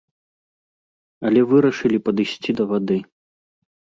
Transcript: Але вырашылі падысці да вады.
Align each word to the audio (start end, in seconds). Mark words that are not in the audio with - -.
Але 1.29 1.41
вырашылі 1.51 1.97
падысці 2.07 2.51
да 2.61 2.69
вады. 2.71 2.97